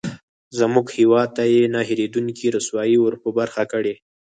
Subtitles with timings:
[0.59, 3.93] زموږ هېواد ته یې نه هېرېدونکې رسوایي ورپه برخه کړې.